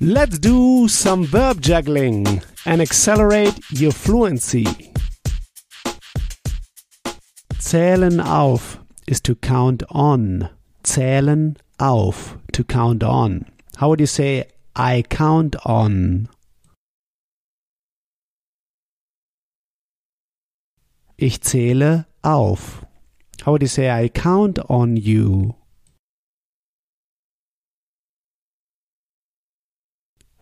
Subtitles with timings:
[0.00, 4.64] Let's do some verb juggling and accelerate your fluency.
[7.58, 10.48] Zählen auf is to count on.
[10.82, 13.46] Zählen auf, to count on.
[13.76, 16.28] How would you say I count on?
[21.16, 22.84] Ich zähle auf.
[23.44, 25.54] How would you say I count on you?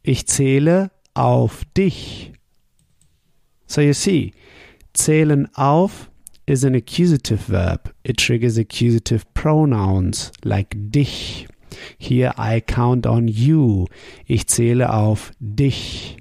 [0.03, 2.33] Ich zähle auf dich.
[3.67, 4.33] So you see,
[4.93, 6.11] zählen auf
[6.47, 7.95] is an accusative verb.
[8.05, 11.47] It triggers accusative pronouns like dich.
[11.99, 13.87] Here I count on you.
[14.27, 16.17] Ich zähle auf dich.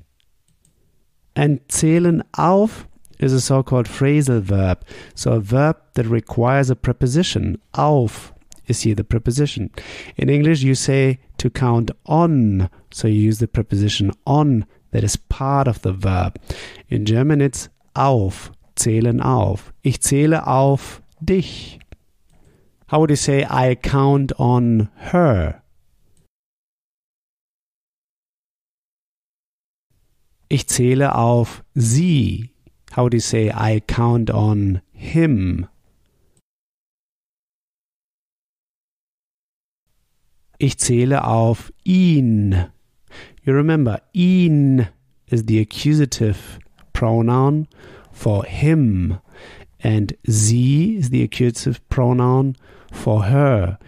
[1.33, 2.87] And zählen auf
[3.17, 4.85] is a so called phrasal verb.
[5.15, 7.57] So a verb that requires a preposition.
[7.73, 8.33] Auf
[8.67, 9.69] is here the preposition.
[10.17, 12.69] In English, you say to count on.
[12.91, 16.39] So you use the preposition on that is part of the verb.
[16.87, 18.51] In German, it's auf.
[18.75, 19.73] Zählen auf.
[19.83, 21.79] Ich zähle auf dich.
[22.87, 25.63] How would you say I count on her?
[30.47, 32.51] Ich zähle auf sie.
[32.95, 35.67] How would you say I count on him?
[40.63, 42.55] Ich zähle auf ihn.
[43.43, 44.85] You remember, ihn
[45.25, 46.59] is the accusative
[46.93, 47.67] pronoun
[48.11, 49.17] for him,
[49.83, 52.55] and sie is the accusative pronoun
[52.91, 53.79] for her.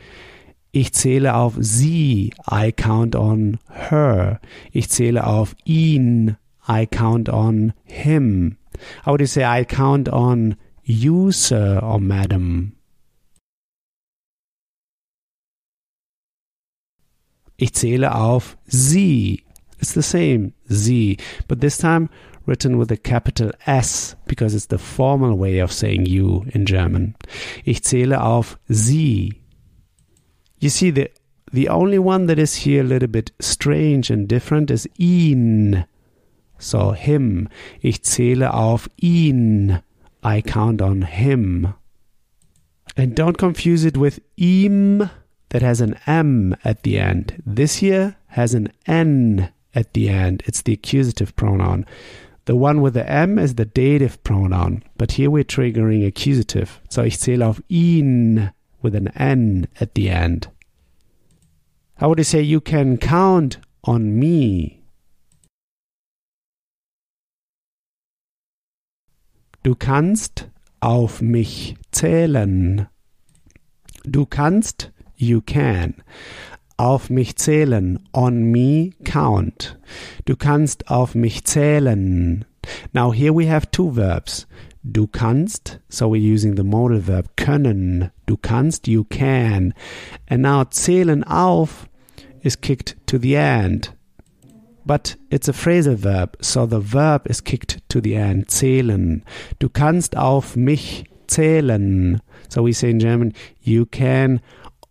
[0.71, 2.33] Ich zähle auf sie.
[2.51, 4.39] I count on her.
[4.71, 6.37] Ich zähle auf ihn.
[6.67, 8.57] I count on him.
[9.05, 12.71] How would you say I count on you, sir or madam?
[17.57, 19.43] Ich zähle auf sie.
[19.79, 22.09] It's the same, sie, but this time
[22.45, 27.15] written with a capital S because it's the formal way of saying you in German.
[27.65, 29.41] Ich zähle auf sie.
[30.59, 31.09] You see, the,
[31.51, 35.85] the only one that is here a little bit strange and different is ihn.
[36.57, 37.49] So him.
[37.81, 39.81] Ich zähle auf ihn.
[40.23, 41.73] I count on him.
[42.95, 45.09] And don't confuse it with ihm
[45.53, 47.01] that has an M at the mm.
[47.01, 47.43] end.
[47.45, 50.41] This here has an N at the end.
[50.47, 51.85] It's the accusative pronoun.
[52.45, 56.81] The one with the M is the dative pronoun, but here we're triggering accusative.
[56.89, 60.47] So ich zähle auf ihn with an N at the end.
[61.97, 64.81] How would you say you can count on me?
[69.61, 70.49] Du kannst
[70.81, 72.87] auf mich zählen.
[74.03, 75.95] Du kannst, you can.
[76.77, 79.77] Auf mich zählen, on me count.
[80.25, 82.45] Du kannst auf mich zählen.
[82.93, 84.47] Now here we have two verbs.
[84.83, 88.11] Du kannst, so we're using the modal verb können.
[88.25, 89.73] Du kannst, you can.
[90.27, 91.87] And now zählen auf
[92.41, 93.93] is kicked to the end.
[94.85, 98.49] But it's a phrasal verb, so the verb is kicked to the end.
[98.51, 99.23] Zählen.
[99.59, 102.19] Du kannst auf mich zählen.
[102.49, 104.41] So we say in German, you can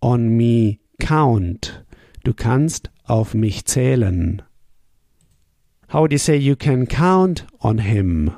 [0.03, 1.85] on me count.
[2.25, 4.43] Du kannst auf mich zählen.
[5.89, 8.31] How would you say you can count on him?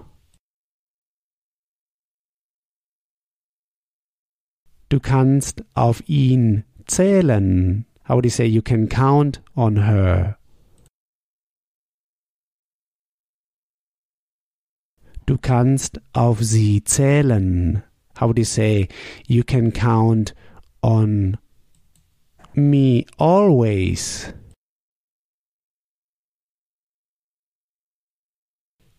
[4.89, 7.87] Du kannst auf ihn zählen.
[8.09, 10.39] How would you say you can count on her?
[15.27, 17.83] Du kannst auf sie zählen.
[18.21, 18.89] How would you say
[19.27, 20.35] you can count
[20.83, 21.39] on
[22.57, 24.33] me always?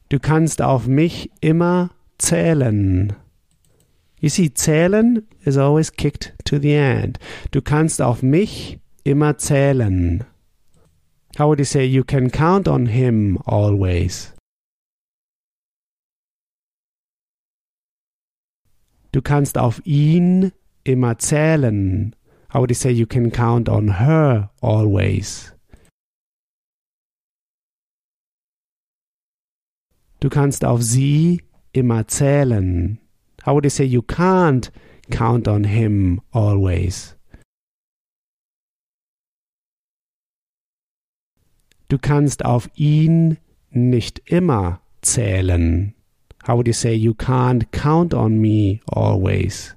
[0.09, 3.15] Du kannst auf mich immer zählen.
[4.19, 7.19] You see, zählen is always kicked to the end.
[7.51, 10.23] Du kannst auf mich immer zählen.
[11.37, 14.33] How would you say you can count on him always?
[19.11, 20.51] Du kannst auf ihn
[20.83, 22.15] immer zählen.
[22.55, 25.51] How would you say you can count on her always?
[30.21, 31.41] Du kannst auf sie
[31.73, 32.97] immer zählen.
[33.43, 34.71] How would you say you can't
[35.11, 37.17] count on him always?
[41.89, 43.37] Du kannst auf ihn
[43.71, 45.93] nicht immer zählen.
[46.47, 49.75] How would you say you can't count on me always?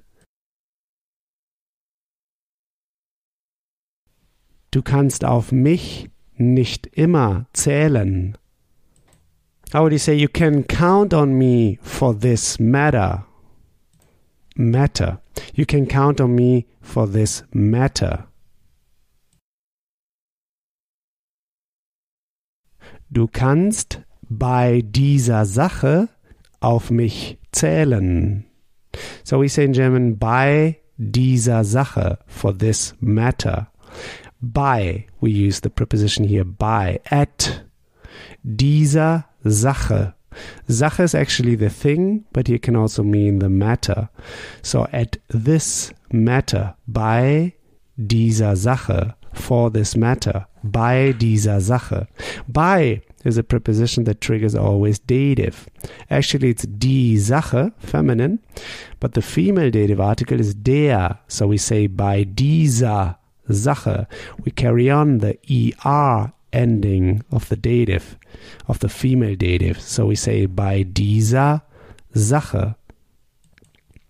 [4.71, 8.37] Du kannst auf mich nicht immer zählen.
[9.73, 13.25] How would you say you can count on me for this matter?
[14.55, 15.21] Matter.
[15.53, 18.27] You can count on me for this matter.
[23.09, 26.09] Du kannst bei dieser Sache
[26.59, 28.45] auf mich zählen.
[29.23, 33.71] So we say in German bei dieser Sache for this matter.
[34.41, 37.63] By, we use the preposition here by, at
[38.45, 40.13] dieser Sache.
[40.67, 44.09] Sache is actually the thing, but here can also mean the matter.
[44.61, 47.53] So at this matter, by
[47.97, 52.07] dieser Sache, for this matter, bei dieser Sache.
[52.47, 55.67] Bei is a preposition that triggers always dative.
[56.09, 58.39] Actually, it's die Sache, feminine,
[58.99, 61.19] but the female dative article is der.
[61.27, 63.18] So we say bei dieser
[63.49, 64.07] Sache.
[64.43, 65.37] We carry on the
[65.85, 68.17] er ending of the dative,
[68.67, 69.79] of the female dative.
[69.79, 71.63] So we say bei dieser
[72.13, 72.75] Sache.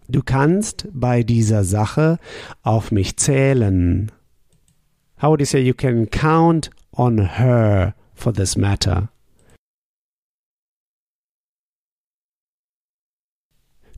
[0.08, 2.18] Du kannst bei dieser Sache
[2.64, 4.12] auf mich zählen.
[5.22, 9.10] How would you say you can count on her for this matter?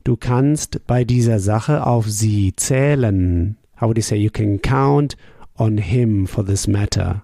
[0.04, 3.56] Du kannst bei dieser Sache auf sie zählen.
[3.82, 5.16] How would you say you can count
[5.56, 7.22] on him for this matter?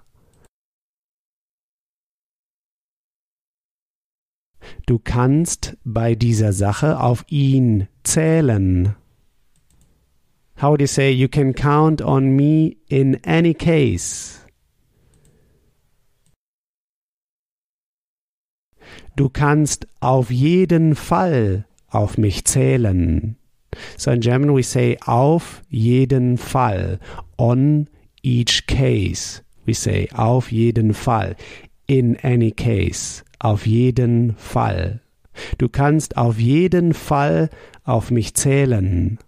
[4.84, 8.96] Du kannst bei dieser Sache auf ihn zählen.
[10.60, 14.44] How do you say you can count on me in any case?
[19.14, 23.36] Du kannst auf jeden Fall auf mich zählen.
[23.96, 26.98] So in German we say auf jeden Fall,
[27.36, 27.88] on
[28.22, 29.42] each case.
[29.66, 31.36] We say auf jeden Fall,
[31.86, 35.00] in any case auf jeden Fall.
[35.58, 37.50] Du kannst auf jeden Fall
[37.84, 39.18] auf mich zählen.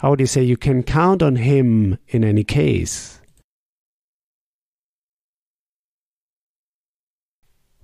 [0.00, 3.20] How do you say you can count on him in any case?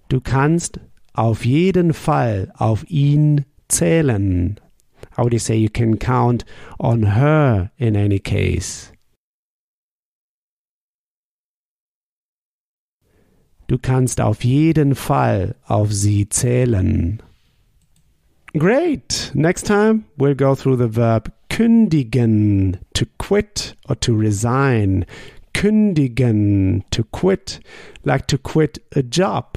[0.08, 0.78] Du kannst
[1.12, 4.60] auf jeden Fall auf ihn zählen.
[5.16, 6.44] How do you say you can count
[6.78, 8.90] on her in any case?
[13.66, 17.22] Du kannst auf jeden Fall auf sie zählen.
[18.52, 19.31] Great.
[19.34, 25.06] Next time we'll go through the verb kündigen, to quit or to resign.
[25.55, 27.60] Kündigen, to quit,
[28.05, 29.56] like to quit a job.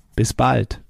[0.15, 0.81] Bis bald.